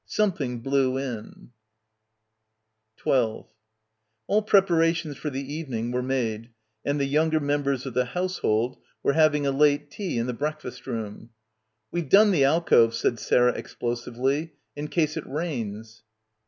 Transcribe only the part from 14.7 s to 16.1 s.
"in case it rains."